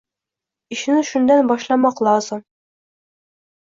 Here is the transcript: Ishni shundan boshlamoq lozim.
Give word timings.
Ishni 0.77 1.03
shundan 1.11 1.53
boshlamoq 1.53 2.05
lozim. 2.11 2.45